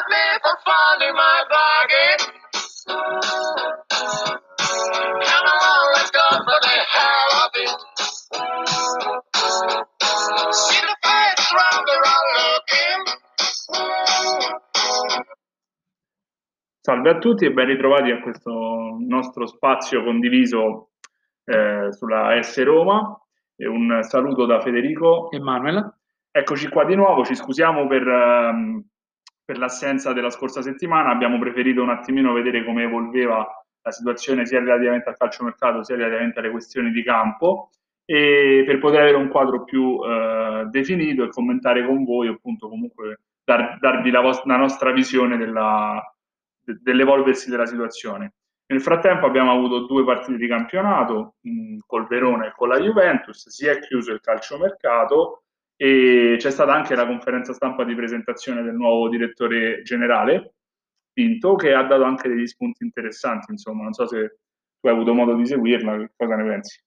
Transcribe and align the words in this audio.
criticize 0.00 0.04
me 0.08 0.38
for 0.42 0.56
finding 0.64 1.14
my 1.14 1.44
bargain. 1.48 2.18
Come 5.20 5.46
along, 5.46 5.92
let's 5.94 6.10
go 6.10 6.26
for 6.44 6.60
the 6.60 6.76
hell 6.94 7.32
of 7.44 7.50
it. 7.54 7.78
See 10.52 10.80
the 10.80 10.96
face 11.02 11.52
round 11.52 11.86
the 11.86 11.96
road 12.04 12.26
looking. 12.38 13.02
Salve 16.82 17.10
a 17.10 17.18
tutti 17.18 17.44
e 17.44 17.52
ben 17.52 17.66
ritrovati 17.66 18.10
a 18.10 18.20
questo 18.20 18.96
nostro 19.06 19.46
spazio 19.46 20.02
condiviso 20.02 20.90
eh, 21.44 21.92
sulla 21.92 22.42
S 22.42 22.62
Roma. 22.64 23.20
E 23.56 23.66
un 23.68 24.02
saluto 24.02 24.46
da 24.46 24.60
Federico. 24.60 25.30
Emanuele. 25.30 25.98
Eccoci 26.32 26.68
qua 26.68 26.84
di 26.84 26.94
nuovo, 26.94 27.24
ci 27.24 27.34
scusiamo 27.34 27.88
per, 27.88 28.06
ehm, 28.06 28.89
per 29.50 29.58
l'assenza 29.58 30.12
della 30.12 30.30
scorsa 30.30 30.62
settimana, 30.62 31.10
abbiamo 31.10 31.36
preferito 31.40 31.82
un 31.82 31.90
attimino 31.90 32.32
vedere 32.32 32.64
come 32.64 32.84
evolveva 32.84 33.44
la 33.82 33.90
situazione 33.90 34.46
sia 34.46 34.60
relativamente 34.60 35.08
al 35.08 35.16
calciomercato 35.16 35.82
sia 35.82 35.96
relativamente 35.96 36.38
alle 36.38 36.52
questioni 36.52 36.92
di 36.92 37.02
campo 37.02 37.70
e 38.04 38.62
per 38.64 38.78
poter 38.78 39.00
avere 39.00 39.16
un 39.16 39.26
quadro 39.26 39.64
più 39.64 39.98
eh, 40.04 40.66
definito 40.70 41.24
e 41.24 41.30
commentare 41.30 41.84
con 41.84 42.04
voi, 42.04 42.28
appunto 42.28 42.68
comunque 42.68 43.22
dar, 43.42 43.76
darvi 43.80 44.12
la, 44.12 44.20
vostra, 44.20 44.52
la 44.52 44.60
nostra 44.60 44.92
visione 44.92 45.36
della, 45.36 46.00
de, 46.64 46.78
dell'evolversi 46.80 47.50
della 47.50 47.66
situazione. 47.66 48.34
Nel 48.66 48.80
frattempo 48.80 49.26
abbiamo 49.26 49.50
avuto 49.50 49.86
due 49.86 50.04
partite 50.04 50.38
di 50.38 50.46
campionato 50.46 51.34
mh, 51.40 51.78
col 51.86 52.06
Verona 52.06 52.46
e 52.46 52.52
con 52.54 52.68
la 52.68 52.78
Juventus, 52.78 53.48
si 53.48 53.66
è 53.66 53.80
chiuso 53.80 54.12
il 54.12 54.20
calciomercato 54.20 55.42
e 55.82 56.36
c'è 56.36 56.50
stata 56.50 56.74
anche 56.74 56.94
la 56.94 57.06
conferenza 57.06 57.54
stampa 57.54 57.84
di 57.84 57.94
presentazione 57.94 58.62
del 58.62 58.74
nuovo 58.74 59.08
direttore 59.08 59.80
generale, 59.80 60.52
Pinto, 61.10 61.54
che 61.54 61.72
ha 61.72 61.82
dato 61.84 62.02
anche 62.02 62.28
degli 62.28 62.46
spunti 62.46 62.84
interessanti, 62.84 63.50
insomma, 63.50 63.84
non 63.84 63.94
so 63.94 64.06
se 64.06 64.40
tu 64.78 64.88
hai 64.88 64.92
avuto 64.92 65.14
modo 65.14 65.32
di 65.32 65.46
seguirla, 65.46 66.10
cosa 66.14 66.36
ne 66.36 66.44
pensi? 66.44 66.78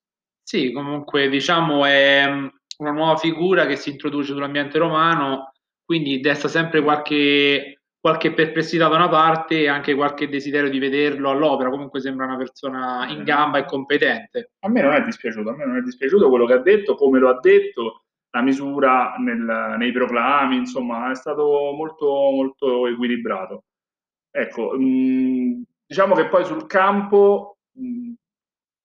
Sì, 0.43 0.71
comunque 0.71 1.27
diciamo 1.27 1.85
è 1.85 2.23
una 2.77 2.91
nuova 2.91 3.17
figura 3.17 3.65
che 3.65 3.77
si 3.77 3.89
introduce 3.89 4.31
sull'ambiente 4.31 4.77
romano, 4.77 5.53
quindi 5.83 6.19
desta 6.19 6.47
sempre 6.47 6.83
qualche 6.83 7.79
qualche 8.03 8.33
perplessità 8.33 8.89
da 8.89 8.97
una 8.97 9.07
parte 9.07 9.61
e 9.61 9.69
anche 9.69 9.95
qualche 9.95 10.27
desiderio 10.27 10.69
di 10.69 10.77
vederlo 10.77 11.29
all'opera. 11.29 11.69
Comunque 11.69 12.01
sembra 12.01 12.25
una 12.25 12.35
persona 12.35 13.07
in 13.09 13.23
gamba 13.23 13.59
e 13.59 13.65
competente. 13.65 14.51
A 14.59 14.69
me 14.69 14.81
non 14.81 14.93
è 14.93 15.01
dispiaciuto, 15.01 15.49
a 15.49 15.55
me 15.55 15.65
non 15.65 15.77
è 15.77 15.81
dispiaciuto 15.81 16.27
quello 16.27 16.45
che 16.45 16.53
ha 16.53 16.61
detto, 16.61 16.95
come 16.95 17.17
lo 17.17 17.29
ha 17.29 17.39
detto, 17.39 18.02
la 18.33 18.41
misura 18.41 19.15
nel, 19.19 19.75
nei 19.77 19.91
proclami, 19.91 20.57
insomma, 20.57 21.11
è 21.11 21.15
stato 21.15 21.71
molto, 21.75 22.07
molto 22.07 22.87
equilibrato. 22.87 23.65
Ecco, 24.31 24.75
mh, 24.75 25.63
diciamo 25.85 26.15
che 26.15 26.27
poi 26.27 26.43
sul 26.43 26.65
campo, 26.65 27.59
mh, 27.73 28.13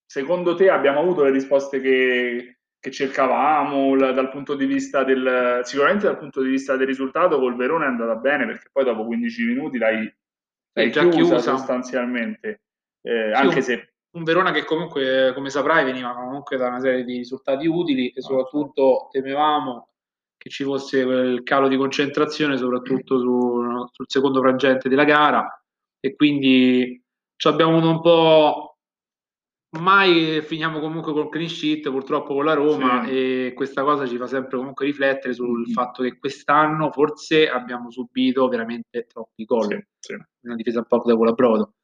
secondo 0.05 0.55
te 0.55 0.69
abbiamo 0.69 1.01
avuto 1.01 1.25
le 1.25 1.31
risposte 1.31 1.81
che, 1.81 2.59
che 2.79 2.91
cercavamo? 2.91 3.95
La, 3.95 4.13
dal 4.13 4.29
punto 4.29 4.55
di 4.55 4.67
vista 4.67 5.03
del 5.03 5.61
sicuramente 5.65 6.05
dal 6.05 6.19
punto 6.19 6.43
di 6.43 6.51
vista 6.51 6.77
del 6.77 6.87
risultato 6.87 7.39
col 7.39 7.57
Verona 7.57 7.87
è 7.87 7.89
andata 7.89 8.17
bene 8.17 8.45
perché 8.45 8.69
poi 8.71 8.85
dopo 8.85 9.07
15 9.07 9.47
minuti 9.47 9.79
l'hai, 9.79 10.15
l'hai 10.75 10.91
chiusa, 10.91 11.09
chiusa, 11.09 11.39
sostanzialmente. 11.39 12.65
Eh, 13.01 13.33
sì, 13.35 13.41
anche 13.41 13.63
se 13.63 13.88
un 14.11 14.25
Verona 14.25 14.51
che 14.53 14.65
comunque 14.65 15.33
come 15.35 15.51
saprai 15.51 15.85
veniva 15.85 16.15
comunque 16.15 16.57
da 16.57 16.69
una 16.69 16.81
serie 16.81 17.05
di 17.05 17.19
risultati 17.19 17.67
utili 17.67 18.09
e 18.09 18.21
soprattutto 18.21 19.09
temevamo 19.11 19.89
che 20.37 20.51
ci 20.51 20.65
fosse 20.65 21.05
quel 21.05 21.43
calo 21.43 21.69
di 21.69 21.77
concentrazione 21.77 22.57
soprattutto 22.57 23.19
su, 23.19 23.87
sul 23.93 24.07
secondo 24.09 24.41
frangente 24.41 24.89
della 24.89 25.05
gara. 25.05 25.47
E 26.01 26.15
quindi 26.15 27.03
ci 27.37 27.49
abbiamo 27.49 27.77
un 27.77 28.01
po' 28.01 28.68
mai 29.71 30.41
finiamo 30.41 30.81
comunque 30.81 31.13
col 31.13 31.29
clean 31.29 31.49
sheet 31.49 31.91
purtroppo 31.91 32.33
con 32.33 32.45
la 32.45 32.55
Roma 32.55 33.05
sì. 33.05 33.11
e 33.11 33.53
questa 33.55 33.83
cosa 33.83 34.07
ci 34.07 34.17
fa 34.17 34.27
sempre 34.27 34.57
comunque 34.57 34.87
riflettere 34.87 35.35
sul 35.35 35.69
mm. 35.69 35.73
fatto 35.73 36.03
che 36.03 36.19
quest'anno 36.19 36.91
forse 36.91 37.51
abbiamo 37.51 37.91
subito 37.91 38.49
veramente 38.49 39.05
troppi 39.07 39.45
gol 39.45 39.67
sì, 39.99 40.15
sì. 40.15 40.17
una 40.47 40.55
difesa 40.55 40.79
un 40.79 40.87
po' 40.87 41.03
da 41.05 41.15
colabrodo 41.15 41.75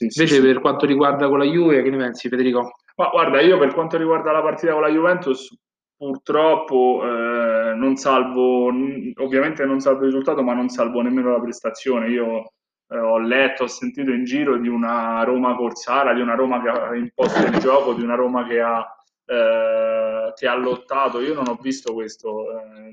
invece 0.00 0.40
per 0.40 0.60
quanto 0.60 0.86
riguarda 0.86 1.28
con 1.28 1.38
la 1.38 1.44
Juve 1.44 1.82
che 1.82 1.90
ne 1.90 1.98
pensi 1.98 2.28
Federico? 2.28 2.76
Ma 2.96 3.08
guarda 3.08 3.40
io 3.40 3.58
per 3.58 3.74
quanto 3.74 3.98
riguarda 3.98 4.32
la 4.32 4.42
partita 4.42 4.72
con 4.72 4.82
la 4.82 4.90
Juventus 4.90 5.54
purtroppo 5.96 7.02
eh, 7.04 7.74
non 7.74 7.96
salvo 7.96 8.66
ovviamente 8.66 9.64
non 9.64 9.80
salvo 9.80 10.00
il 10.00 10.06
risultato 10.06 10.42
ma 10.42 10.54
non 10.54 10.68
salvo 10.68 11.02
nemmeno 11.02 11.30
la 11.30 11.40
prestazione 11.40 12.08
io 12.08 12.53
eh, 12.88 12.98
ho 12.98 13.18
letto, 13.18 13.64
ho 13.64 13.66
sentito 13.66 14.10
in 14.10 14.24
giro 14.24 14.56
di 14.58 14.68
una 14.68 15.22
Roma 15.24 15.54
corsara, 15.56 16.12
di 16.12 16.20
una 16.20 16.34
Roma 16.34 16.60
che 16.62 16.68
ha 16.68 16.94
imposto 16.94 17.46
il 17.46 17.58
gioco, 17.58 17.94
di 17.94 18.02
una 18.02 18.14
Roma 18.14 18.46
che 18.46 18.60
ha, 18.60 18.86
eh, 19.26 20.32
che 20.34 20.46
ha 20.46 20.54
lottato. 20.54 21.20
Io 21.20 21.34
non 21.34 21.48
ho 21.48 21.58
visto 21.60 21.92
questo, 21.94 22.60
eh, 22.60 22.90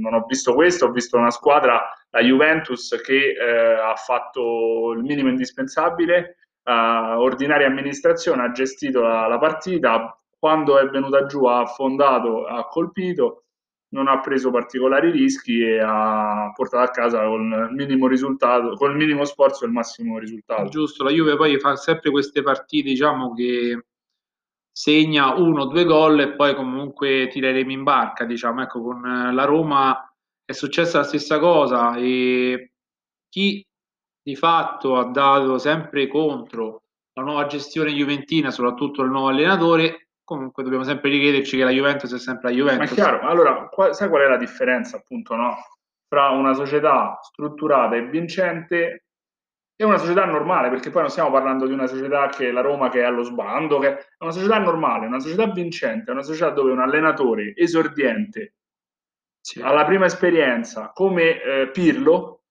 non 0.00 0.14
ho 0.14 0.24
visto 0.26 0.54
questo, 0.54 0.86
ho 0.86 0.90
visto 0.90 1.16
una 1.18 1.30
squadra, 1.30 1.82
la 2.10 2.20
Juventus, 2.20 3.00
che 3.04 3.34
eh, 3.34 3.74
ha 3.74 3.96
fatto 3.96 4.92
il 4.92 5.02
minimo 5.02 5.28
indispensabile, 5.28 6.36
ordinaria 6.66 7.66
amministrazione, 7.66 8.42
ha 8.42 8.50
gestito 8.50 9.02
la, 9.02 9.26
la 9.26 9.38
partita, 9.38 10.18
quando 10.38 10.78
è 10.78 10.86
venuta 10.88 11.26
giù 11.26 11.44
ha 11.44 11.60
affondato, 11.60 12.46
ha 12.46 12.66
colpito 12.68 13.43
non 13.94 14.08
ha 14.08 14.18
preso 14.18 14.50
particolari 14.50 15.12
rischi 15.12 15.60
e 15.60 15.78
ha 15.78 16.50
portato 16.52 16.82
a 16.82 16.92
casa 16.92 17.24
con 17.24 17.68
il 17.70 17.74
minimo 17.74 18.08
risultato, 18.08 18.74
con 18.74 18.90
il 18.90 18.96
minimo 18.96 19.24
sforzo 19.24 19.64
il 19.64 19.70
massimo 19.70 20.18
risultato. 20.18 20.68
Giusto, 20.68 21.04
la 21.04 21.10
Juve 21.10 21.36
poi 21.36 21.58
fa 21.60 21.76
sempre 21.76 22.10
queste 22.10 22.42
partite, 22.42 22.90
diciamo 22.90 23.32
che 23.32 23.84
segna 24.70 25.34
uno 25.34 25.62
o 25.62 25.66
due 25.66 25.84
gol 25.84 26.18
e 26.18 26.32
poi 26.32 26.56
comunque 26.56 27.28
tireremo 27.28 27.70
in 27.70 27.84
barca, 27.84 28.24
diciamo, 28.24 28.62
ecco, 28.62 28.82
con 28.82 29.00
la 29.32 29.44
Roma 29.44 30.12
è 30.44 30.52
successa 30.52 30.98
la 30.98 31.04
stessa 31.04 31.38
cosa 31.38 31.94
e 31.94 32.72
chi 33.28 33.64
di 34.20 34.34
fatto 34.34 34.96
ha 34.96 35.04
dato 35.04 35.58
sempre 35.58 36.08
contro 36.08 36.82
la 37.12 37.22
nuova 37.22 37.46
gestione 37.46 37.92
juventina, 37.92 38.50
soprattutto 38.50 39.02
il 39.02 39.10
nuovo 39.10 39.28
allenatore, 39.28 40.08
comunque 40.24 40.62
dobbiamo 40.62 40.84
sempre 40.84 41.10
richiederci 41.10 41.56
che 41.56 41.64
la 41.64 41.70
Juventus 41.70 42.12
è 42.14 42.18
sempre 42.18 42.50
la 42.50 42.56
Juventus. 42.56 42.86
Ma 42.86 42.92
è 42.92 42.94
chiaro, 42.94 43.20
allora 43.28 43.68
qual, 43.68 43.94
sai 43.94 44.08
qual 44.08 44.22
è 44.22 44.28
la 44.28 44.36
differenza 44.36 44.96
appunto 44.96 45.36
no? 45.36 45.56
fra 46.08 46.30
una 46.30 46.54
società 46.54 47.18
strutturata 47.22 47.96
e 47.96 48.06
vincente 48.06 49.04
e 49.76 49.84
una 49.84 49.98
società 49.98 50.24
normale, 50.24 50.70
perché 50.70 50.90
poi 50.90 51.02
non 51.02 51.10
stiamo 51.10 51.30
parlando 51.30 51.66
di 51.66 51.72
una 51.72 51.86
società 51.86 52.28
che 52.28 52.48
è 52.48 52.52
la 52.52 52.60
Roma 52.60 52.88
che 52.88 53.00
è 53.00 53.04
allo 53.04 53.22
sbando, 53.22 53.78
che 53.78 53.88
è 53.88 54.06
una 54.18 54.30
società 54.30 54.58
normale, 54.58 55.06
una 55.06 55.18
società 55.18 55.46
vincente, 55.46 56.12
una 56.12 56.22
società 56.22 56.50
dove 56.50 56.70
un 56.70 56.80
allenatore 56.80 57.54
esordiente 57.56 58.54
sì. 59.40 59.60
alla 59.60 59.84
prima 59.84 60.06
esperienza 60.06 60.92
come 60.94 61.42
eh, 61.42 61.70
Pirlo 61.70 62.44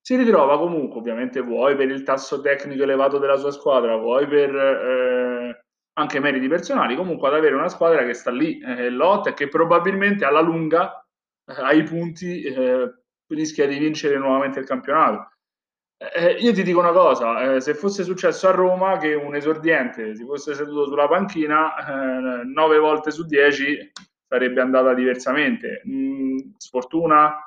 si 0.00 0.14
ritrova 0.16 0.58
comunque, 0.58 1.00
ovviamente 1.00 1.40
vuoi 1.40 1.74
per 1.74 1.88
il 1.88 2.02
tasso 2.02 2.40
tecnico 2.40 2.84
elevato 2.84 3.18
della 3.18 3.36
sua 3.36 3.50
squadra, 3.50 3.96
vuoi 3.96 4.28
per 4.28 4.54
eh, 4.54 5.65
anche 5.98 6.20
meriti 6.20 6.48
personali, 6.48 6.94
comunque 6.94 7.28
ad 7.28 7.34
avere 7.34 7.54
una 7.54 7.68
squadra 7.68 8.04
che 8.04 8.14
sta 8.14 8.30
lì, 8.30 8.58
eh, 8.60 8.90
lotta 8.90 9.30
e 9.30 9.34
che 9.34 9.48
probabilmente 9.48 10.24
alla 10.24 10.40
lunga, 10.40 11.02
eh, 11.46 11.54
ai 11.62 11.82
punti, 11.84 12.42
eh, 12.42 12.94
rischia 13.28 13.66
di 13.66 13.78
vincere 13.78 14.18
nuovamente 14.18 14.58
il 14.58 14.66
campionato. 14.66 15.30
Eh, 15.98 16.32
io 16.32 16.52
ti 16.52 16.62
dico 16.62 16.78
una 16.80 16.92
cosa, 16.92 17.54
eh, 17.54 17.60
se 17.62 17.72
fosse 17.74 18.04
successo 18.04 18.46
a 18.48 18.50
Roma 18.50 18.98
che 18.98 19.14
un 19.14 19.34
esordiente 19.34 20.14
si 20.14 20.24
fosse 20.24 20.54
seduto 20.54 20.84
sulla 20.84 21.08
panchina, 21.08 21.74
eh, 22.40 22.44
nove 22.44 22.76
volte 22.78 23.10
su 23.10 23.24
dieci 23.24 23.90
sarebbe 24.28 24.60
andata 24.60 24.92
diversamente. 24.92 25.82
Mm, 25.88 26.36
sfortuna, 26.58 27.45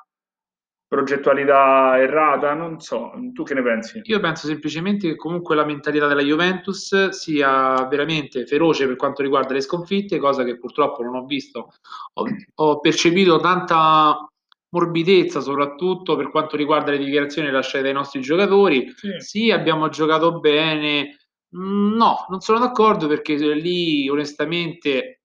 progettualità 0.90 2.00
errata, 2.00 2.56
non 2.56 2.80
so, 2.80 3.12
tu 3.32 3.44
che 3.44 3.54
ne 3.54 3.62
pensi? 3.62 4.02
Io 4.06 4.20
penso 4.20 4.48
semplicemente 4.48 5.08
che 5.08 5.16
comunque 5.16 5.56
la 5.56 5.64
mentalità 5.64 6.08
della 6.08 6.24
Juventus 6.24 7.10
sia 7.10 7.86
veramente 7.88 8.48
feroce 8.48 8.88
per 8.88 8.96
quanto 8.96 9.22
riguarda 9.22 9.54
le 9.54 9.62
sconfitte, 9.62 10.18
cosa 10.18 10.44
che 10.44 10.58
purtroppo 10.58 11.04
non 11.04 11.14
ho 11.14 11.26
visto. 11.26 11.74
Ho, 12.14 12.26
ho 12.56 12.80
percepito 12.80 13.40
tanta 13.40 14.28
morbidezza 14.72 15.42
soprattutto 15.42 16.16
per 16.16 16.32
quanto 16.32 16.58
riguarda 16.58 16.90
le 16.92 16.98
dichiarazioni 16.98 17.52
lasciate 17.52 17.84
dai 17.84 17.94
nostri 17.94 18.22
giocatori. 18.22 18.92
Sì, 18.96 19.10
sì 19.20 19.52
abbiamo 19.52 19.90
giocato 19.90 20.40
bene. 20.40 21.18
Mm, 21.56 21.96
no, 21.96 22.26
non 22.30 22.40
sono 22.40 22.58
d'accordo 22.58 23.08
perché 23.08 23.36
lì 23.36 24.10
onestamente 24.10 25.19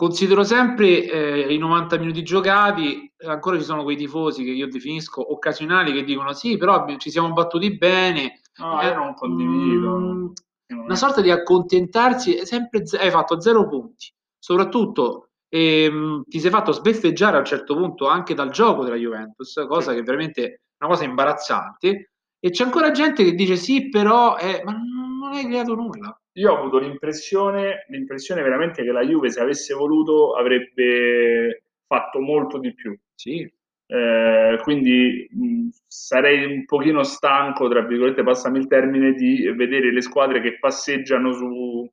Considero 0.00 0.44
sempre 0.44 1.04
eh, 1.04 1.52
i 1.52 1.58
90 1.58 1.98
minuti 1.98 2.22
giocati, 2.22 3.12
ancora 3.26 3.58
ci 3.58 3.64
sono 3.64 3.82
quei 3.82 3.98
tifosi 3.98 4.42
che 4.44 4.50
io 4.50 4.66
definisco 4.66 5.30
occasionali 5.30 5.92
che 5.92 6.04
dicono 6.04 6.32
sì, 6.32 6.56
però 6.56 6.86
ci 6.96 7.10
siamo 7.10 7.34
battuti 7.34 7.76
bene. 7.76 8.40
No, 8.56 8.80
eh, 8.80 8.86
io 8.86 8.94
non 8.94 9.12
condivido. 9.12 9.98
Mh, 9.98 10.32
una 10.68 10.94
sorta 10.94 11.20
di 11.20 11.30
accontentarsi, 11.30 12.34
è 12.34 12.46
sempre 12.46 12.82
hai 12.98 13.10
fatto 13.10 13.42
zero 13.42 13.68
punti. 13.68 14.10
Soprattutto 14.38 15.32
ehm, 15.50 16.22
ti 16.26 16.40
sei 16.40 16.50
fatto 16.50 16.72
sbeffeggiare 16.72 17.36
a 17.36 17.40
un 17.40 17.44
certo 17.44 17.76
punto 17.76 18.08
anche 18.08 18.32
dal 18.32 18.48
gioco 18.48 18.84
della 18.84 18.96
Juventus, 18.96 19.62
cosa 19.68 19.92
che 19.92 20.02
veramente 20.02 20.62
una 20.78 20.88
cosa 20.88 21.04
imbarazzante, 21.04 22.12
e 22.38 22.48
c'è 22.48 22.64
ancora 22.64 22.90
gente 22.90 23.22
che 23.22 23.34
dice 23.34 23.56
sì, 23.56 23.90
però, 23.90 24.38
eh, 24.38 24.62
ma 24.64 24.72
non 24.72 25.32
hai 25.34 25.44
creato 25.44 25.74
nulla. 25.74 26.19
Io 26.34 26.52
ho 26.52 26.58
avuto 26.58 26.78
l'impressione, 26.78 27.86
l'impressione 27.88 28.42
veramente 28.42 28.84
che 28.84 28.92
la 28.92 29.04
Juve, 29.04 29.30
se 29.30 29.40
avesse 29.40 29.74
voluto, 29.74 30.34
avrebbe 30.34 31.64
fatto 31.86 32.20
molto 32.20 32.58
di 32.58 32.72
più. 32.74 32.96
Sì. 33.14 33.50
Eh, 33.86 34.58
quindi 34.62 35.28
mh, 35.32 35.68
sarei 35.88 36.44
un 36.44 36.64
pochino 36.64 37.02
stanco, 37.02 37.68
tra 37.68 37.82
virgolette, 37.82 38.22
passami 38.22 38.58
il 38.58 38.68
termine, 38.68 39.12
di 39.14 39.50
vedere 39.56 39.92
le 39.92 40.00
squadre 40.02 40.40
che 40.40 40.58
passeggiano 40.58 41.32
su, 41.32 41.90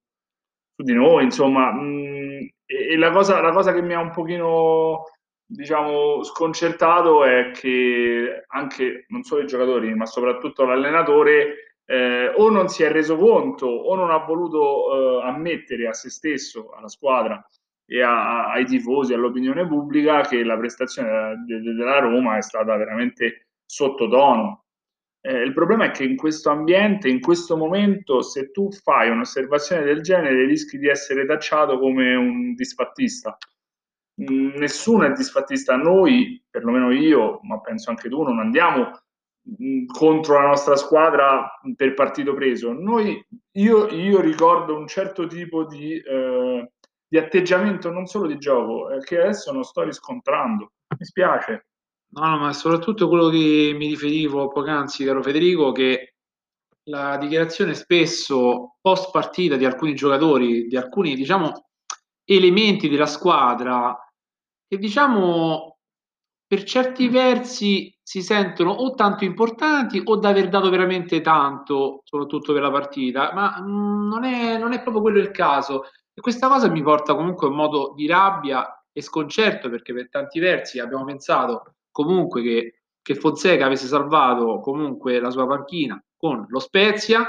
su 0.75 0.83
di 0.83 0.93
noi, 0.93 1.23
insomma, 1.23 1.71
mh, 1.71 2.49
e, 2.65 2.93
e 2.93 2.97
la, 2.97 3.09
cosa, 3.11 3.41
la 3.41 3.51
cosa 3.51 3.73
che 3.73 3.81
mi 3.81 3.93
ha 3.93 3.99
un 3.99 4.11
pochino 4.11 5.05
diciamo, 5.47 6.23
sconcertato 6.23 7.23
è 7.23 7.51
che 7.51 8.43
anche 8.47 9.05
non 9.07 9.23
solo 9.23 9.41
i 9.43 9.47
giocatori, 9.47 9.93
ma 9.95 10.05
soprattutto 10.05 10.65
l'allenatore 10.65 11.66
eh, 11.89 12.33
o 12.35 12.49
non 12.49 12.67
si 12.67 12.83
è 12.83 12.91
reso 12.91 13.15
conto 13.17 13.65
o 13.65 13.95
non 13.95 14.11
ha 14.11 14.17
voluto 14.17 15.21
eh, 15.21 15.27
ammettere 15.27 15.87
a 15.87 15.93
se 15.93 16.09
stesso, 16.09 16.71
alla 16.71 16.89
squadra 16.89 17.45
e 17.85 18.01
a, 18.01 18.51
ai 18.51 18.65
tifosi, 18.65 19.13
all'opinione 19.13 19.65
pubblica 19.65 20.21
che 20.21 20.43
la 20.43 20.57
prestazione 20.57 21.43
de, 21.45 21.61
de, 21.61 21.73
della 21.73 21.99
Roma 21.99 22.35
è 22.37 22.41
stata 22.41 22.75
veramente 22.75 23.47
sottotono. 23.65 24.65
Eh, 25.21 25.41
il 25.41 25.53
problema 25.53 25.85
è 25.85 25.91
che 25.91 26.03
in 26.03 26.17
questo 26.17 26.49
ambiente, 26.49 27.07
in 27.07 27.21
questo 27.21 27.55
momento, 27.55 28.21
se 28.21 28.51
tu 28.51 28.69
fai 28.71 29.09
un'osservazione 29.09 29.83
del 29.83 30.01
genere, 30.01 30.45
rischi 30.45 30.77
di 30.77 30.89
essere 30.89 31.25
tacciato 31.25 31.79
come 31.79 32.15
un 32.15 32.53
disfattista. 32.53 33.37
Nessuno 34.19 35.05
è 35.05 35.11
disfattista. 35.11 35.75
Noi, 35.77 36.43
perlomeno 36.49 36.91
io, 36.91 37.39
ma 37.43 37.61
penso 37.61 37.91
anche 37.91 38.09
tu, 38.09 38.23
non 38.23 38.39
andiamo 38.39 38.91
contro 39.87 40.33
la 40.35 40.47
nostra 40.47 40.75
squadra 40.75 41.59
per 41.75 41.93
partito 41.93 42.33
preso. 42.33 42.73
Noi, 42.73 43.25
io, 43.53 43.87
io 43.87 44.19
ricordo 44.21 44.75
un 44.75 44.87
certo 44.87 45.27
tipo 45.27 45.65
di 45.65 45.99
eh, 45.99 46.71
di 47.07 47.17
atteggiamento 47.17 47.89
non 47.89 48.05
solo 48.05 48.27
di 48.27 48.37
gioco, 48.37 48.89
eh, 48.89 48.99
che 48.99 49.19
adesso 49.19 49.51
non 49.51 49.63
sto 49.63 49.83
riscontrando. 49.83 50.73
Mi 50.97 51.05
spiace. 51.05 51.67
No, 52.09 52.29
no, 52.29 52.37
ma 52.37 52.53
soprattutto 52.53 53.07
quello 53.07 53.29
che 53.29 53.73
mi 53.75 53.87
riferivo 53.87 54.47
poc'anzi, 54.49 55.05
caro 55.05 55.21
Federico, 55.21 55.71
che 55.71 56.15
la 56.89 57.17
dichiarazione 57.17 57.73
spesso 57.73 58.77
post 58.81 59.11
partita 59.11 59.55
di 59.55 59.65
alcuni 59.65 59.93
giocatori, 59.93 60.67
di 60.67 60.77
alcuni, 60.77 61.15
diciamo, 61.15 61.69
elementi 62.23 62.89
della 62.89 63.05
squadra, 63.05 63.97
che 64.67 64.77
diciamo 64.77 65.76
per 66.47 66.63
certi 66.63 67.09
versi 67.09 67.93
si 68.01 68.21
sentono 68.21 68.71
o 68.71 68.93
tanto 68.93 69.25
importanti 69.25 70.01
o 70.03 70.15
da 70.15 70.29
aver 70.29 70.47
dato 70.47 70.69
veramente 70.69 71.19
tanto, 71.19 72.01
soprattutto 72.05 72.53
per 72.53 72.61
la 72.61 72.71
partita, 72.71 73.33
ma 73.33 73.59
mh, 73.59 73.69
mm, 73.69 74.07
non, 74.07 74.23
è, 74.23 74.57
non 74.57 74.71
è 74.71 74.81
proprio 74.81 75.01
quello 75.01 75.19
il 75.19 75.31
caso. 75.31 75.83
E 76.13 76.21
questa 76.21 76.47
cosa 76.47 76.69
mi 76.69 76.81
porta 76.81 77.15
comunque 77.15 77.47
a 77.47 77.49
un 77.49 77.57
modo 77.57 77.93
di 77.95 78.07
rabbia 78.07 78.65
e 78.93 79.01
sconcerto 79.01 79.69
perché 79.69 79.93
per 79.93 80.09
tanti 80.09 80.39
versi 80.39 80.79
abbiamo 80.79 81.03
pensato 81.03 81.75
comunque 81.91 82.41
che, 82.41 82.81
che 83.01 83.15
Fonseca 83.15 83.65
avesse 83.65 83.87
salvato 83.87 84.59
comunque 84.61 85.19
la 85.19 85.29
sua 85.29 85.45
panchina 85.45 86.01
con 86.15 86.45
lo 86.47 86.59
Spezia, 86.59 87.27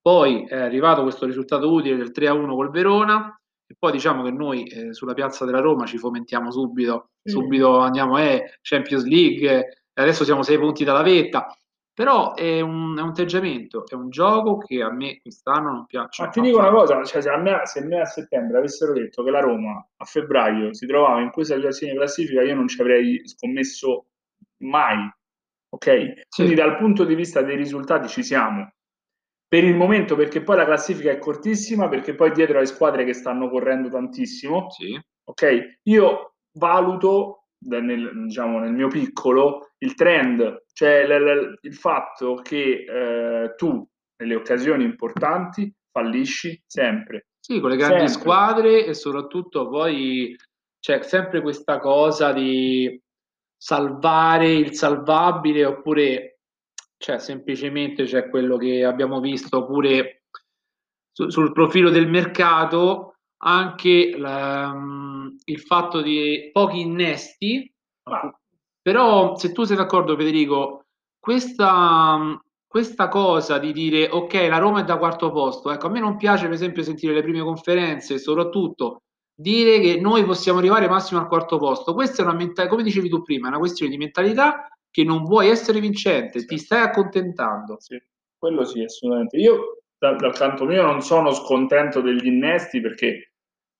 poi 0.00 0.46
è 0.46 0.56
arrivato 0.56 1.02
questo 1.02 1.26
risultato 1.26 1.70
utile 1.70 1.96
del 1.96 2.12
3-1 2.14 2.54
col 2.54 2.70
Verona 2.70 3.39
e 3.70 3.76
poi 3.78 3.92
diciamo 3.92 4.24
che 4.24 4.32
noi 4.32 4.64
eh, 4.64 4.92
sulla 4.92 5.14
piazza 5.14 5.44
della 5.44 5.60
Roma 5.60 5.86
ci 5.86 5.96
fomentiamo 5.96 6.50
subito, 6.50 7.10
mm. 7.28 7.32
subito 7.32 7.78
andiamo 7.78 8.18
eh, 8.18 8.58
Champions 8.62 9.04
League, 9.04 9.84
adesso 9.92 10.24
siamo 10.24 10.42
sei 10.42 10.58
punti 10.58 10.82
dalla 10.82 11.02
vetta 11.02 11.54
però 12.00 12.32
è 12.34 12.62
un, 12.62 12.96
è 12.96 13.02
un, 13.02 13.08
atteggiamento, 13.08 13.84
è 13.86 13.92
un 13.94 14.08
gioco 14.08 14.56
che 14.56 14.80
a 14.80 14.90
me 14.90 15.20
quest'anno 15.20 15.70
non 15.70 15.84
piace. 15.84 16.22
Ma 16.22 16.30
ti 16.30 16.40
dico 16.40 16.58
una 16.58 16.70
cosa, 16.70 17.04
cioè, 17.04 17.20
se, 17.20 17.28
a 17.28 17.36
me, 17.36 17.60
se 17.64 17.80
a 17.80 17.84
me 17.84 18.00
a 18.00 18.06
settembre 18.06 18.56
avessero 18.56 18.94
detto 18.94 19.22
che 19.22 19.30
la 19.30 19.40
Roma 19.40 19.86
a 19.98 20.04
febbraio 20.06 20.72
si 20.72 20.86
trovava 20.86 21.20
in 21.20 21.30
questa 21.30 21.56
situazione 21.56 21.92
di 21.92 21.98
classifica, 21.98 22.40
io 22.40 22.54
non 22.54 22.68
ci 22.68 22.80
avrei 22.80 23.20
scommesso 23.26 24.06
mai. 24.64 25.10
Ok? 25.72 25.84
Sì. 25.86 26.24
Quindi 26.36 26.54
dal 26.54 26.78
punto 26.78 27.04
di 27.04 27.14
vista 27.14 27.42
dei 27.42 27.56
risultati 27.56 28.08
ci 28.08 28.22
siamo. 28.22 28.72
Per 29.50 29.64
il 29.64 29.74
momento, 29.74 30.14
perché 30.14 30.42
poi 30.42 30.56
la 30.56 30.64
classifica 30.64 31.10
è 31.10 31.18
cortissima, 31.18 31.88
perché 31.88 32.14
poi 32.14 32.30
dietro 32.30 32.60
hai 32.60 32.68
squadre 32.68 33.04
che 33.04 33.14
stanno 33.14 33.50
correndo 33.50 33.88
tantissimo. 33.88 34.70
Sì. 34.70 34.96
Ok? 35.24 35.78
Io 35.88 36.34
valuto 36.52 37.46
nel, 37.66 38.12
diciamo, 38.26 38.60
nel 38.60 38.72
mio 38.72 38.86
piccolo 38.86 39.72
il 39.78 39.94
trend, 39.94 40.66
cioè 40.72 41.04
l- 41.04 41.24
l- 41.24 41.58
il 41.62 41.74
fatto 41.74 42.36
che 42.36 42.84
eh, 42.88 43.54
tu 43.56 43.84
nelle 44.22 44.34
occasioni 44.36 44.84
importanti 44.84 45.74
fallisci 45.90 46.62
sempre. 46.64 47.26
Sì, 47.40 47.58
con 47.58 47.70
le 47.70 47.76
grandi 47.76 48.06
sempre. 48.08 48.20
squadre 48.20 48.86
e 48.86 48.94
soprattutto 48.94 49.68
poi 49.68 50.36
c'è 50.78 51.02
sempre 51.02 51.40
questa 51.40 51.80
cosa 51.80 52.32
di 52.32 53.02
salvare 53.56 54.52
il 54.52 54.74
salvabile 54.74 55.64
oppure 55.64 56.29
cioè 57.00 57.18
semplicemente 57.18 58.04
c'è 58.04 58.28
quello 58.28 58.58
che 58.58 58.84
abbiamo 58.84 59.20
visto 59.20 59.64
pure 59.64 60.24
su, 61.10 61.30
sul 61.30 61.50
profilo 61.50 61.88
del 61.88 62.06
mercato 62.06 63.14
anche 63.38 64.14
la, 64.18 64.76
il 65.44 65.60
fatto 65.60 66.02
di 66.02 66.50
pochi 66.52 66.80
innesti, 66.80 67.72
ah. 68.02 68.38
però 68.82 69.34
se 69.36 69.50
tu 69.50 69.64
sei 69.64 69.78
d'accordo 69.78 70.14
Federico, 70.14 70.84
questa, 71.18 72.38
questa 72.66 73.08
cosa 73.08 73.56
di 73.56 73.72
dire 73.72 74.10
ok 74.10 74.34
la 74.50 74.58
Roma 74.58 74.80
è 74.80 74.84
da 74.84 74.98
quarto 74.98 75.32
posto, 75.32 75.70
ecco 75.70 75.86
a 75.86 75.90
me 75.90 76.00
non 76.00 76.18
piace 76.18 76.44
per 76.44 76.52
esempio 76.52 76.82
sentire 76.82 77.14
le 77.14 77.22
prime 77.22 77.40
conferenze, 77.40 78.18
soprattutto 78.18 79.04
dire 79.34 79.80
che 79.80 79.98
noi 79.98 80.22
possiamo 80.26 80.58
arrivare 80.58 80.86
massimo 80.86 81.18
al 81.18 81.28
quarto 81.28 81.56
posto, 81.56 81.94
questa 81.94 82.20
è 82.20 82.26
una 82.26 82.34
mentalità, 82.34 82.68
come 82.68 82.82
dicevi 82.82 83.08
tu 83.08 83.22
prima, 83.22 83.46
è 83.46 83.48
una 83.48 83.58
questione 83.58 83.90
di 83.90 83.96
mentalità 83.96 84.68
che 84.90 85.04
non 85.04 85.24
vuoi 85.24 85.48
essere 85.48 85.80
vincente, 85.80 86.40
sì. 86.40 86.46
ti 86.46 86.58
stai 86.58 86.82
accontentando. 86.82 87.76
Sì, 87.78 88.00
quello 88.36 88.64
sì, 88.64 88.82
assolutamente. 88.82 89.36
Io 89.36 89.82
dal, 89.98 90.16
dal 90.16 90.34
canto 90.34 90.64
mio 90.64 90.82
non 90.82 91.00
sono 91.02 91.32
scontento 91.32 92.00
degli 92.00 92.26
innesti 92.26 92.80
perché 92.80 93.30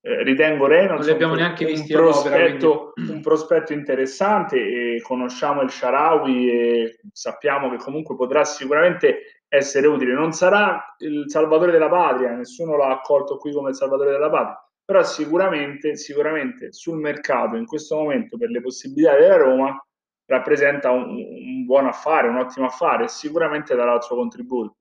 eh, 0.03 0.23
ritengo 0.23 0.67
Reynolds 0.67 1.07
non 1.07 1.15
abbiamo 1.15 1.35
neanche 1.35 1.65
un, 1.65 1.71
visti 1.73 1.93
prospetto, 1.93 2.93
un 2.97 3.21
prospetto 3.21 3.73
interessante 3.73 4.57
e 4.57 5.01
conosciamo 5.03 5.61
il 5.61 5.71
Sharawi 5.71 6.51
e 6.51 7.01
sappiamo 7.13 7.71
che 7.71 7.77
comunque 7.77 8.17
potrà 8.17 8.45
sicuramente 8.45 9.43
essere 9.49 9.87
utile. 9.89 10.15
Non 10.15 10.33
sarà 10.33 10.95
il 10.99 11.25
salvatore 11.27 11.73
della 11.73 11.89
patria, 11.89 12.33
nessuno 12.33 12.77
l'ha 12.77 12.91
accolto 12.91 13.37
qui 13.37 13.53
come 13.53 13.71
il 13.71 13.75
salvatore 13.75 14.13
della 14.13 14.31
patria, 14.31 14.65
però 14.85 15.03
sicuramente, 15.03 15.97
sicuramente 15.97 16.73
sul 16.73 16.99
mercato 16.99 17.57
in 17.57 17.67
questo 17.67 17.97
momento 17.97 18.39
per 18.39 18.49
le 18.49 18.63
possibilità 18.63 19.19
della 19.19 19.37
Roma 19.37 19.85
rappresenta 20.31 20.91
un, 20.91 21.11
un 21.11 21.65
buon 21.65 21.87
affare, 21.87 22.29
un 22.29 22.37
ottimo 22.37 22.67
affare 22.67 23.09
sicuramente 23.09 23.75
darà 23.75 23.95
il 23.95 24.03
suo 24.03 24.17
contributo. 24.17 24.77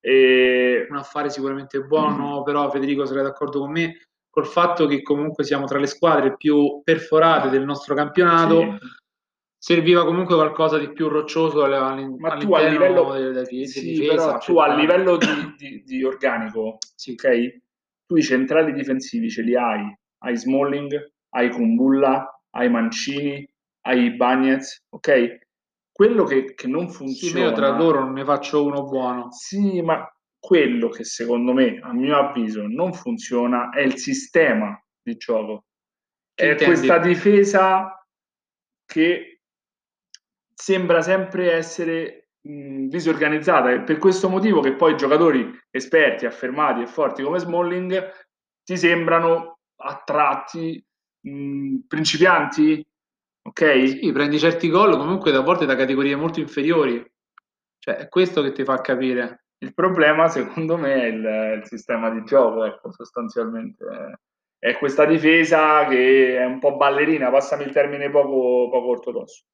E... 0.00 0.86
Un 0.90 0.96
affare 0.96 1.30
sicuramente 1.30 1.80
buono, 1.80 2.40
mm. 2.40 2.44
però 2.44 2.68
Federico 2.68 3.06
sarai 3.06 3.22
d'accordo 3.22 3.60
con 3.60 3.70
me 3.70 4.08
col 4.28 4.46
fatto 4.46 4.86
che 4.86 5.02
comunque 5.02 5.44
siamo 5.44 5.66
tra 5.66 5.78
le 5.78 5.86
squadre 5.86 6.36
più 6.36 6.80
perforate 6.82 7.50
del 7.50 7.64
nostro 7.64 7.94
campionato, 7.94 8.60
sì. 8.60 8.86
serviva 9.58 10.04
comunque 10.04 10.34
qualcosa 10.34 10.78
di 10.78 10.90
più 10.90 11.08
roccioso 11.08 11.62
all'interno 11.62 12.16
Ma 12.16 12.36
tu 12.36 12.52
a 12.54 12.66
livello, 12.66 13.12
della, 13.12 13.44
sì, 13.44 13.92
difesa. 13.92 14.38
tu 14.38 14.58
a 14.58 14.74
livello 14.74 15.18
di, 15.18 15.54
di, 15.56 15.82
di 15.84 16.02
organico, 16.02 16.78
sì. 16.96 17.12
ok? 17.12 17.60
Tu 18.06 18.16
i 18.16 18.22
centrali 18.22 18.72
difensivi 18.72 19.28
ce 19.28 19.42
li 19.42 19.54
hai, 19.54 19.94
hai 20.24 20.36
Smalling, 20.36 21.12
hai 21.34 21.50
Kumbulla, 21.50 22.42
hai 22.52 22.70
Mancini, 22.70 23.46
hai 23.82 24.14
Bagnez, 24.14 24.84
ok? 24.88 25.38
Quello 25.92 26.24
che, 26.24 26.54
che 26.54 26.66
non 26.66 26.88
funziona... 26.90 27.34
Sì, 27.34 27.40
io 27.40 27.52
tra 27.52 27.76
loro 27.76 28.00
non 28.00 28.12
ne 28.12 28.24
faccio 28.24 28.64
uno 28.64 28.84
buono. 28.84 29.30
Sì, 29.30 29.82
ma 29.82 30.06
quello 30.38 30.88
che 30.88 31.04
secondo 31.04 31.52
me, 31.52 31.78
a 31.80 31.92
mio 31.92 32.16
avviso, 32.16 32.66
non 32.66 32.92
funziona 32.92 33.70
è 33.70 33.80
il 33.80 33.96
sistema 33.96 34.76
di 35.00 35.16
gioco. 35.16 35.64
Che 36.34 36.44
è 36.44 36.50
intendi? 36.52 36.74
questa 36.74 36.98
difesa 36.98 38.06
che 38.84 39.40
sembra 40.52 41.02
sempre 41.02 41.52
essere 41.52 42.30
mh, 42.40 42.86
disorganizzata. 42.86 43.70
È 43.70 43.82
per 43.82 43.98
questo 43.98 44.28
motivo 44.28 44.60
che 44.60 44.74
poi 44.74 44.96
giocatori 44.96 45.48
esperti, 45.70 46.26
affermati 46.26 46.82
e 46.82 46.86
forti 46.86 47.22
come 47.22 47.38
Smalling 47.38 48.10
ti 48.64 48.76
sembrano 48.76 49.58
a 49.76 50.02
tratti 50.04 50.84
mh, 51.20 51.78
principianti. 51.86 52.84
Ok? 53.42 53.88
Sì, 54.00 54.12
prendi 54.12 54.38
certi 54.38 54.68
gol 54.68 54.96
comunque 54.96 55.30
da 55.32 55.40
volte 55.40 55.66
da 55.66 55.76
categorie 55.76 56.16
molto 56.16 56.40
inferiori. 56.40 57.04
Cioè, 57.78 57.96
è 57.96 58.08
questo 58.08 58.42
che 58.42 58.52
ti 58.52 58.64
fa 58.64 58.80
capire. 58.80 59.46
Il 59.58 59.74
problema, 59.74 60.28
secondo 60.28 60.76
me, 60.76 60.94
è 61.02 61.06
il, 61.06 61.58
il 61.60 61.66
sistema 61.66 62.10
di 62.10 62.24
gioco, 62.24 62.64
ecco, 62.64 62.92
sostanzialmente. 62.92 63.84
È 64.58 64.76
questa 64.78 65.04
difesa 65.04 65.86
che 65.88 66.36
è 66.38 66.44
un 66.44 66.58
po' 66.60 66.76
ballerina, 66.76 67.30
passami 67.30 67.64
il 67.64 67.72
termine 67.72 68.10
poco, 68.10 68.68
poco 68.70 68.88
ortodosso. 68.88 69.44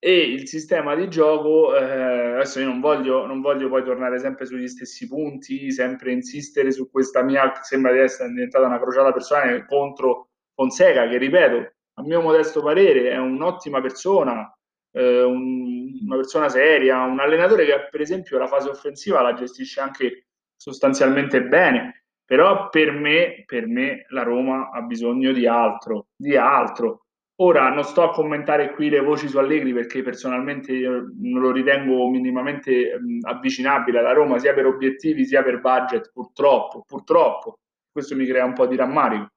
e 0.00 0.32
il 0.32 0.46
sistema 0.46 0.94
di 0.94 1.08
gioco, 1.08 1.74
eh, 1.76 2.34
adesso 2.34 2.60
io 2.60 2.66
non 2.66 2.80
voglio, 2.80 3.26
non 3.26 3.40
voglio 3.40 3.68
poi 3.68 3.82
tornare 3.82 4.18
sempre 4.20 4.46
sugli 4.46 4.68
stessi 4.68 5.08
punti, 5.08 5.72
sempre 5.72 6.12
insistere 6.12 6.70
su 6.70 6.88
questa 6.90 7.22
mia, 7.22 7.50
che 7.50 7.60
sembra 7.62 7.92
di 7.92 7.98
essere 7.98 8.28
diventata 8.28 8.66
una 8.66 8.78
crociata 8.80 9.12
personale 9.12 9.64
contro 9.66 10.28
Fonseca, 10.54 11.08
che 11.08 11.18
ripeto, 11.18 11.72
a 11.98 12.02
mio 12.02 12.20
modesto 12.20 12.62
parere 12.62 13.10
è 13.10 13.18
un'ottima 13.18 13.80
persona, 13.80 14.56
eh, 14.92 15.22
un, 15.22 15.98
una 16.04 16.16
persona 16.16 16.48
seria, 16.48 17.02
un 17.02 17.18
allenatore 17.18 17.64
che 17.66 17.88
per 17.90 18.00
esempio 18.00 18.38
la 18.38 18.46
fase 18.46 18.68
offensiva 18.68 19.20
la 19.20 19.34
gestisce 19.34 19.80
anche 19.80 20.26
sostanzialmente 20.56 21.42
bene, 21.42 22.04
però 22.24 22.68
per 22.68 22.92
me, 22.92 23.42
per 23.46 23.66
me 23.66 24.06
la 24.10 24.22
Roma 24.22 24.70
ha 24.70 24.80
bisogno 24.82 25.32
di 25.32 25.46
altro, 25.46 26.06
di 26.14 26.36
altro. 26.36 27.02
Ora 27.40 27.68
non 27.70 27.84
sto 27.84 28.02
a 28.02 28.10
commentare 28.10 28.72
qui 28.72 28.88
le 28.88 29.00
voci 29.00 29.28
su 29.28 29.38
Allegri 29.38 29.72
perché 29.72 30.02
personalmente 30.02 30.72
non 30.72 31.40
lo 31.40 31.52
ritengo 31.52 32.08
minimamente 32.10 32.98
mh, 32.98 33.20
avvicinabile 33.22 34.00
alla 34.00 34.12
Roma 34.12 34.38
sia 34.38 34.54
per 34.54 34.66
obiettivi 34.66 35.24
sia 35.24 35.42
per 35.42 35.60
budget, 35.60 36.10
purtroppo, 36.12 36.82
purtroppo. 36.84 37.60
Questo 37.90 38.16
mi 38.16 38.26
crea 38.26 38.44
un 38.44 38.54
po' 38.54 38.66
di 38.66 38.76
rammarico. 38.76 39.28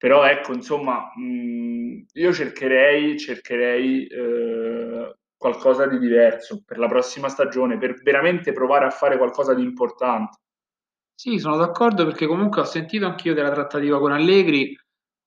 Però 0.00 0.24
ecco, 0.24 0.54
insomma, 0.54 1.12
mh, 1.14 2.06
io 2.14 2.32
cercherei, 2.32 3.18
cercherei 3.18 4.06
eh, 4.06 5.14
qualcosa 5.36 5.86
di 5.86 5.98
diverso 5.98 6.62
per 6.64 6.78
la 6.78 6.88
prossima 6.88 7.28
stagione, 7.28 7.76
per 7.76 8.00
veramente 8.02 8.52
provare 8.52 8.86
a 8.86 8.90
fare 8.90 9.18
qualcosa 9.18 9.52
di 9.52 9.62
importante. 9.62 10.38
Sì, 11.14 11.38
sono 11.38 11.58
d'accordo 11.58 12.06
perché 12.06 12.26
comunque 12.26 12.62
ho 12.62 12.64
sentito 12.64 13.04
anch'io 13.04 13.34
della 13.34 13.50
trattativa 13.50 13.98
con 13.98 14.12
Allegri 14.12 14.74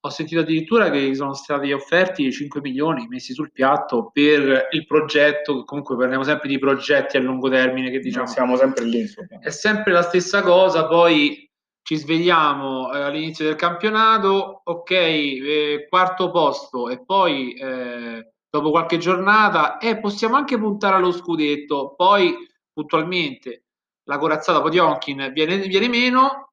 ho 0.06 0.10
sentito 0.10 0.40
addirittura 0.40 0.90
che 0.90 1.14
sono 1.14 1.34
stati 1.34 1.72
offerti 1.72 2.30
5 2.30 2.60
milioni 2.60 3.06
messi 3.08 3.32
sul 3.32 3.52
piatto 3.52 4.10
per 4.12 4.66
il 4.72 4.86
progetto, 4.86 5.64
comunque 5.64 5.96
parliamo 5.96 6.24
sempre 6.24 6.48
di 6.48 6.58
progetti 6.58 7.16
a 7.16 7.20
lungo 7.20 7.48
termine 7.48 7.90
che 7.90 8.00
diciamo 8.00 8.26
siamo 8.26 8.56
sempre 8.56 8.84
lì. 8.84 8.98
Insomma. 8.98 9.38
È 9.40 9.50
sempre 9.50 9.92
la 9.92 10.02
stessa 10.02 10.42
cosa, 10.42 10.86
poi 10.88 11.48
ci 11.84 11.96
svegliamo 11.96 12.92
eh, 12.92 13.00
all'inizio 13.02 13.44
del 13.44 13.56
campionato, 13.56 14.62
ok, 14.64 14.90
eh, 14.90 15.86
quarto 15.90 16.30
posto 16.30 16.88
e 16.88 17.04
poi 17.04 17.52
eh, 17.52 18.32
dopo 18.48 18.70
qualche 18.70 18.96
giornata 18.96 19.76
e 19.76 20.00
possiamo 20.00 20.36
anche 20.36 20.58
puntare 20.58 20.96
allo 20.96 21.12
scudetto, 21.12 21.94
poi 21.94 22.34
puntualmente 22.72 23.64
la 24.04 24.16
corazzata 24.16 24.62
Potionkin 24.62 25.30
viene, 25.34 25.58
viene 25.58 25.88
meno 25.88 26.52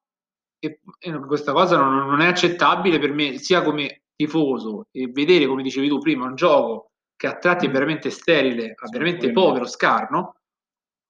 e, 0.58 0.80
e 0.98 1.18
questa 1.20 1.52
cosa 1.52 1.78
non, 1.78 2.06
non, 2.06 2.20
è 2.20 2.26
accettabile 2.26 2.98
per 2.98 3.12
me, 3.12 3.38
sia 3.38 3.62
come 3.62 4.02
tifoso 4.14 4.88
e 4.90 5.08
vedere, 5.10 5.46
come 5.46 5.62
dicevi 5.62 5.88
tu 5.88 5.98
prima, 5.98 6.26
un 6.26 6.34
gioco 6.34 6.90
che 7.16 7.26
a 7.26 7.38
tratti 7.38 7.64
è 7.64 7.68
mm. 7.70 7.72
veramente 7.72 8.10
sterile, 8.10 8.74
veramente 8.90 9.32
povero, 9.32 9.64
scarno. 9.64 10.36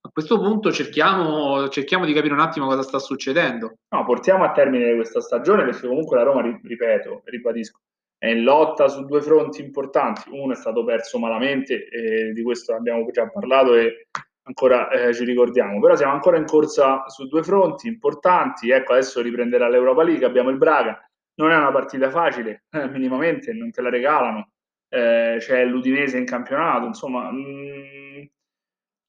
A 0.05 0.11
questo 0.13 0.39
punto 0.39 0.73
cerchiamo, 0.73 1.69
cerchiamo 1.69 2.05
di 2.05 2.13
capire 2.13 2.35
un 2.35 2.41
attimo 2.41 2.67
cosa 2.67 2.83
sta 2.83 2.99
succedendo. 2.99 3.77
No, 3.95 4.05
portiamo 4.05 4.45
a 4.45 4.51
termine 4.51 4.95
questa 4.97 5.21
stagione 5.21 5.65
perché 5.65 5.87
comunque 5.87 6.17
la 6.17 6.25
Roma, 6.25 6.43
ripeto, 6.43 7.23
ribadisco, 7.25 7.79
è 8.19 8.29
in 8.29 8.43
lotta 8.43 8.89
su 8.89 9.05
due 9.05 9.23
fronti 9.23 9.63
importanti. 9.63 10.29
Uno 10.31 10.53
è 10.53 10.57
stato 10.57 10.85
perso 10.85 11.19
malamente, 11.19 11.89
e 11.89 12.33
di 12.33 12.43
questo 12.43 12.75
abbiamo 12.75 13.09
già 13.11 13.29
parlato 13.29 13.75
e 13.75 14.09
ancora 14.45 14.89
eh, 14.91 15.15
ci 15.15 15.25
ricordiamo, 15.25 15.81
però 15.81 15.95
siamo 15.95 16.13
ancora 16.13 16.37
in 16.37 16.47
corsa 16.47 17.09
su 17.09 17.29
due 17.29 17.43
fronti 17.43 17.87
importanti, 17.87 18.71
ecco 18.71 18.93
adesso 18.93 19.21
riprenderà 19.21 19.69
l'Europa 19.69 20.03
League, 20.03 20.27
abbiamo 20.27 20.51
il 20.51 20.59
Braga, 20.59 21.01
non 21.37 21.51
è 21.51 21.57
una 21.57 21.71
partita 21.71 22.11
facile, 22.11 22.65
eh, 22.71 22.89
minimamente, 22.91 23.53
non 23.53 23.71
te 23.71 23.83
la 23.83 23.91
regalano, 23.91 24.51
eh, 24.89 25.37
c'è 25.39 25.65
l'Udinese 25.65 26.19
in 26.19 26.25
campionato, 26.25 26.87
insomma, 26.87 27.31
mh, 27.31 27.37
mm, 27.37 28.23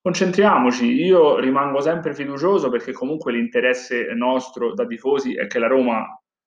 concentriamoci, 0.03 0.85
io 0.85 1.39
rimango 1.39 1.79
sempre 1.79 2.13
fiducioso 2.13 2.69
perché 2.69 2.91
comunque 2.91 3.31
l'interesse 3.31 4.13
nostro 4.13 4.73
da 4.73 4.85
tifosi 4.85 5.33
è 5.33 5.47
che 5.47 5.59
la 5.59 5.67
Roma 5.67 6.05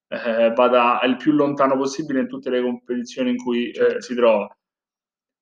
eh, 0.09 0.53
vada 0.55 1.01
il 1.05 1.17
più 1.17 1.33
lontano 1.33 1.77
possibile 1.77 2.21
in 2.21 2.29
tutte 2.29 2.51
le 2.51 2.61
competizioni 2.61 3.31
in 3.31 3.37
cui 3.39 3.71
eh, 3.71 4.01
si 4.03 4.15
trova 4.15 4.55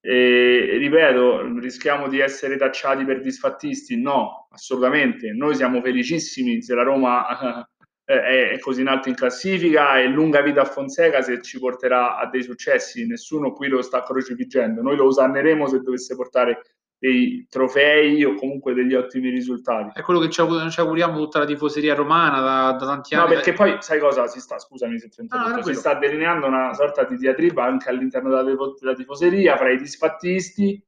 e, 0.07 0.77
ripeto, 0.77 1.57
rischiamo 1.57 2.07
di 2.07 2.19
essere 2.19 2.57
tacciati 2.57 3.03
per 3.05 3.21
disfattisti? 3.21 3.99
No, 3.99 4.47
assolutamente. 4.51 5.31
Noi 5.31 5.55
siamo 5.55 5.81
felicissimi 5.81 6.61
se 6.61 6.75
la 6.75 6.83
Roma 6.83 7.67
eh, 8.05 8.51
è 8.51 8.59
così 8.59 8.81
in 8.81 8.87
alto 8.87 9.09
in 9.09 9.15
classifica 9.15 9.99
e 9.99 10.07
lunga 10.07 10.41
vita 10.41 10.61
a 10.61 10.65
Fonseca 10.65 11.23
se 11.23 11.41
ci 11.41 11.57
porterà 11.57 12.17
a 12.17 12.29
dei 12.29 12.43
successi. 12.43 13.07
Nessuno 13.07 13.51
qui 13.53 13.67
lo 13.67 13.81
sta 13.81 14.03
crocifiggendo. 14.03 14.83
Noi 14.83 14.95
lo 14.95 15.05
usanneremo 15.05 15.67
se 15.67 15.79
dovesse 15.79 16.15
portare 16.15 16.61
dei 16.97 17.45
trofei 17.49 18.23
o 18.23 18.35
comunque 18.35 18.73
degli 18.73 18.93
ottimi 18.93 19.29
risultati. 19.29 19.99
È 19.99 20.01
quello 20.01 20.19
che 20.19 20.29
ci, 20.29 20.39
auguriamo 20.41 21.17
tutta 21.17 21.39
la 21.39 21.45
tifoseria 21.45 21.93
romana 21.93 22.39
da, 22.39 22.71
da 22.77 22.85
tanti 22.85 23.15
anni. 23.15 23.27
No, 23.27 23.33
perché 23.33 23.53
poi 23.53 23.77
sai 23.79 23.99
cosa 23.99 24.27
si 24.27 24.39
sta, 24.39 24.57
scusami 24.57 24.97
se 24.99 25.09
ti 25.09 25.21
interrompo, 25.21 25.59
ah, 25.59 25.63
si 25.63 25.73
sta 25.73 25.95
delineando 25.95 26.47
una 26.47 26.73
sorta 26.73 27.03
di 27.03 27.17
diatriba 27.17 27.63
anche 27.63 27.89
all'interno 27.89 28.29
della, 28.29 28.43
della 28.43 28.93
tifoseria 28.95 29.57
fra 29.57 29.71
i 29.71 29.77
disfattisti 29.77 30.81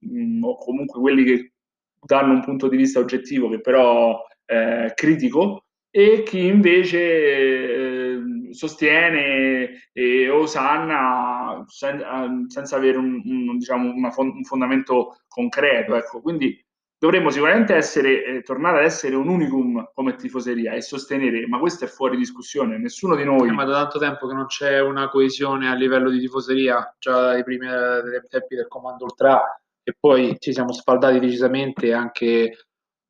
mh, 0.00 0.38
mm, 0.38 0.44
o 0.44 0.56
comunque 0.58 1.00
quelli 1.00 1.24
che 1.24 1.52
danno 2.00 2.32
un 2.32 2.42
punto 2.42 2.68
di 2.68 2.76
vista 2.76 2.98
oggettivo 3.00 3.48
che 3.48 3.60
però 3.60 4.24
è 4.44 4.86
eh, 4.86 4.92
critico 4.94 5.64
e 5.90 6.22
chi 6.22 6.46
invece 6.46 6.98
eh, 6.98 7.87
sostiene 8.52 9.90
e 9.92 10.28
osanna 10.28 11.64
sen, 11.66 12.00
ehm, 12.00 12.46
senza 12.46 12.76
avere 12.76 12.98
un, 12.98 13.20
un, 13.24 13.58
diciamo, 13.58 14.10
fon- 14.10 14.32
un, 14.34 14.44
fondamento 14.44 15.20
concreto. 15.28 15.96
Ecco. 15.96 16.20
Quindi 16.20 16.64
dovremmo 16.98 17.30
sicuramente 17.30 17.74
essere, 17.74 18.24
eh, 18.24 18.42
tornare 18.42 18.78
ad 18.78 18.84
essere 18.84 19.14
un 19.14 19.28
unicum 19.28 19.90
come 19.94 20.16
tifoseria 20.16 20.72
e 20.72 20.82
sostenere, 20.82 21.46
ma 21.46 21.58
questo 21.58 21.84
è 21.84 21.88
fuori 21.88 22.16
discussione, 22.16 22.76
nessuno 22.78 23.14
di 23.14 23.24
noi... 23.24 23.48
Eh, 23.48 23.52
ma 23.52 23.64
da 23.64 23.74
tanto 23.74 23.98
tempo 23.98 24.26
che 24.26 24.34
non 24.34 24.46
c'è 24.46 24.80
una 24.80 25.08
coesione 25.08 25.68
a 25.68 25.74
livello 25.74 26.10
di 26.10 26.18
tifoseria, 26.18 26.96
già 26.98 27.20
dai 27.20 27.44
primi 27.44 27.66
tempi 28.28 28.56
del 28.56 28.66
comando 28.66 29.04
ultra, 29.04 29.40
e 29.84 29.94
poi 29.98 30.36
ci 30.38 30.52
siamo 30.52 30.72
sfaldati 30.72 31.20
decisamente 31.20 31.92
anche 31.92 32.67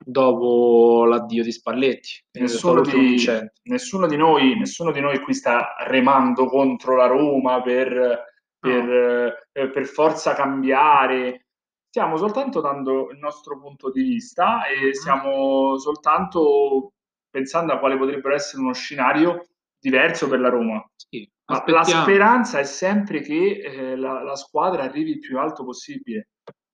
dopo 0.08 1.04
l'addio 1.04 1.42
di 1.42 1.52
Spalletti. 1.52 2.24
Nessuno 2.40 2.80
di, 2.80 3.22
nessuno 3.64 4.06
di, 4.06 4.16
noi, 4.16 4.58
nessuno 4.58 4.90
di 4.90 5.00
noi 5.00 5.20
qui 5.20 5.34
sta 5.34 5.74
remando 5.86 6.46
contro 6.46 6.96
la 6.96 7.06
Roma 7.06 7.60
per, 7.60 8.24
per, 8.58 8.84
no. 8.84 9.32
eh, 9.52 9.70
per 9.70 9.84
forza 9.84 10.32
cambiare. 10.32 11.48
Stiamo 11.88 12.16
soltanto 12.16 12.62
dando 12.62 13.10
il 13.10 13.18
nostro 13.18 13.60
punto 13.60 13.90
di 13.90 14.02
vista 14.02 14.64
e 14.66 14.88
mm. 14.88 14.90
stiamo 14.92 15.76
soltanto 15.78 16.92
pensando 17.28 17.74
a 17.74 17.78
quale 17.78 17.98
potrebbe 17.98 18.32
essere 18.32 18.62
uno 18.62 18.72
scenario 18.72 19.48
diverso 19.78 20.26
per 20.26 20.40
la 20.40 20.48
Roma. 20.48 20.82
Sì, 20.96 21.30
la 21.44 21.84
speranza 21.84 22.58
è 22.58 22.64
sempre 22.64 23.20
che 23.20 23.60
eh, 23.62 23.96
la, 23.96 24.22
la 24.22 24.36
squadra 24.36 24.84
arrivi 24.84 25.10
il 25.12 25.18
più 25.18 25.38
alto 25.38 25.64
possibile 25.64 26.28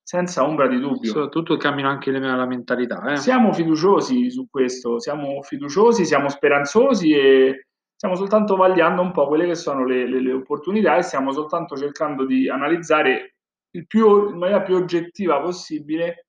senza 0.05 0.45
ombra 0.45 0.69
di 0.69 0.79
dubbio. 0.79 1.11
Soprattutto 1.11 1.57
cambiano 1.57 1.91
anche 1.91 2.11
le, 2.11 2.19
la 2.19 2.47
mentalità. 2.47 3.13
Eh? 3.13 3.17
Siamo 3.17 3.53
fiduciosi 3.55 4.31
su 4.31 4.47
questo, 4.51 5.01
siamo 5.01 5.41
fiduciosi, 5.41 6.05
siamo 6.05 6.29
speranzosi 6.29 7.13
e 7.13 7.67
stiamo 7.97 8.15
soltanto 8.15 8.55
vagliando 8.55 9.01
un 9.01 9.13
po' 9.13 9.27
quelle 9.27 9.47
che 9.47 9.55
sono 9.55 9.87
le, 9.87 10.07
le, 10.07 10.21
le 10.21 10.33
opportunità 10.33 10.97
e 10.97 11.03
stiamo 11.03 11.33
soltanto 11.33 11.75
cercando 11.75 12.27
di 12.27 12.51
analizzare 12.51 13.37
il 13.71 13.87
più, 13.87 14.29
in 14.29 14.37
maniera 14.37 14.63
più 14.63 14.75
oggettiva 14.75 15.41
possibile 15.41 16.27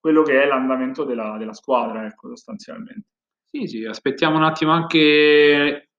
quello 0.00 0.22
che 0.22 0.42
è 0.42 0.46
l'andamento 0.46 1.04
della, 1.04 1.36
della 1.36 1.52
squadra, 1.52 2.06
ecco, 2.06 2.28
sostanzialmente. 2.28 3.06
Sì, 3.50 3.66
sì, 3.66 3.84
aspettiamo 3.84 4.36
un 4.36 4.44
attimo 4.44 4.72
anche 4.72 5.89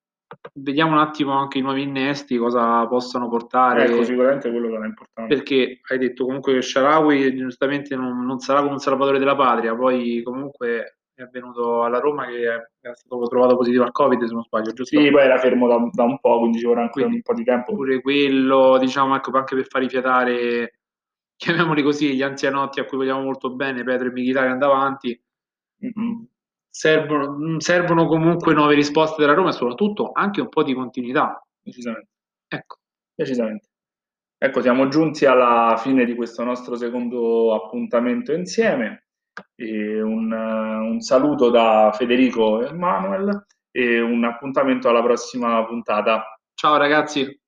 vediamo 0.54 0.94
un 0.94 1.00
attimo 1.00 1.34
anche 1.34 1.58
i 1.58 1.62
nuovi 1.62 1.84
innesti, 1.84 2.38
cosa 2.38 2.86
possano 2.88 3.28
portare. 3.28 3.86
Ecco, 3.86 4.04
sicuramente 4.04 4.50
quello 4.50 4.70
sarà 4.70 4.86
importante. 4.86 5.34
Perché 5.34 5.80
hai 5.90 5.98
detto 5.98 6.26
comunque 6.26 6.54
che 6.54 6.62
Sharawi 6.62 7.36
giustamente 7.36 7.96
non, 7.96 8.26
non, 8.26 8.40
sarà 8.40 8.62
come 8.62 8.74
un 8.74 8.80
salvatore 8.80 9.20
della 9.20 9.36
patria, 9.36 9.76
poi 9.76 10.22
comunque 10.24 10.98
è 11.14 11.26
venuto 11.32 11.84
alla 11.84 12.00
Roma 12.00 12.26
che 12.26 12.48
è 12.48 12.92
stato 12.94 13.28
trovato 13.28 13.56
positivo 13.56 13.84
al 13.84 13.92
Covid, 13.92 14.24
se 14.24 14.34
non 14.34 14.44
sbaglio, 14.44 14.74
giusto? 14.74 15.00
Sì, 15.00 15.10
poi 15.12 15.24
era 15.24 15.38
fermo 15.38 15.68
da, 15.68 15.78
da 15.92 16.04
un 16.04 16.20
po', 16.20 16.40
quindi 16.40 16.60
ci 16.60 16.66
vorrà 16.66 16.82
ancora 16.82 17.06
un 17.06 17.22
po' 17.22 17.34
di 17.34 17.44
tempo. 17.44 17.74
Pure 17.74 18.02
quello, 18.02 18.78
diciamo, 18.80 19.16
ecco, 19.16 19.32
anche 19.38 19.56
per 19.56 19.68
far 19.68 19.82
rifiatare, 19.82 20.80
chiamiamoli 21.36 21.84
così, 21.84 22.16
gli 22.16 22.24
anzianotti 22.24 22.80
a 22.80 22.86
cui 22.86 22.98
vogliamo 22.98 23.22
molto 23.22 23.54
bene, 23.54 23.84
Pedro 23.84 24.08
e 24.08 24.12
Michitarian 24.12 24.58
davanti. 24.58 25.22
Mm-hmm 25.84 26.24
servono, 26.72 27.60
servono 27.60 28.08
comunque 28.08 28.54
nuove 28.54 28.74
risposte 28.74 29.22
della 29.22 29.34
Roma 29.34 29.50
e 29.50 29.54
soprattutto 29.54 30.12
anche 30.14 30.42
un 30.42 30.50
po' 30.50 30.64
di 30.64 30.74
continuità. 30.74 31.40
Decisamente. 31.62 32.10
Ecco. 32.48 32.78
Decisamente. 33.14 33.68
Ecco, 34.44 34.62
siamo 34.62 34.88
giunti 34.88 35.26
alla 35.26 35.76
fine 35.78 36.04
di 36.04 36.16
questo 36.16 36.44
nostro 36.44 36.76
secondo 36.76 37.54
appuntamento 37.54 38.34
insieme. 38.34 39.06
Un, 39.56 40.32
un, 40.32 41.00
saluto 41.00 41.52
da 41.52 41.92
Federico 41.96 42.66
e 42.66 42.74
Manuel 42.74 43.46
e 43.70 44.02
un 44.02 44.24
appuntamento 44.24 44.90
alla 44.90 45.04
prossima 45.04 45.64
puntata. 45.66 46.24
Ciao 46.56 46.78
ragazzi. 46.78 47.41